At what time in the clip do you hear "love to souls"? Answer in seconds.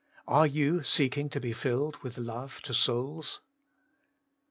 2.17-3.39